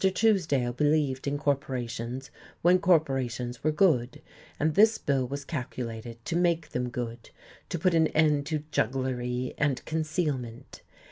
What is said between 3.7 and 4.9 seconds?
good, and